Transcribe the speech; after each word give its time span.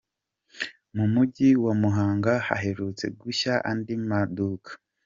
Mu 0.95 1.05
mujyi 1.13 1.49
wa 1.65 1.73
Muhanga 1.81 2.33
haherutse 2.47 3.05
gushya 3.21 3.53
andi 3.69 3.93
maduka. 4.09 4.71